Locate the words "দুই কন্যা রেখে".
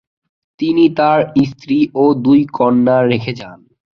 2.25-3.33